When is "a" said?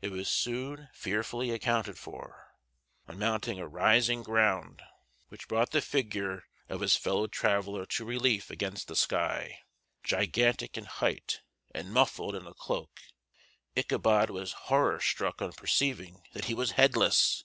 3.58-3.66, 12.46-12.54